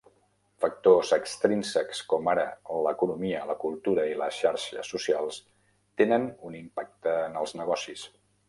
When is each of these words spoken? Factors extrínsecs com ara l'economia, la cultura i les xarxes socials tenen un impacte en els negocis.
Factors 0.63 1.11
extrínsecs 1.17 1.99
com 2.13 2.29
ara 2.33 2.45
l'economia, 2.87 3.43
la 3.51 3.57
cultura 3.65 4.07
i 4.15 4.17
les 4.23 4.41
xarxes 4.47 4.93
socials 4.97 5.41
tenen 6.03 6.29
un 6.51 6.61
impacte 6.65 7.17
en 7.31 7.43
els 7.45 7.59
negocis. 7.63 8.09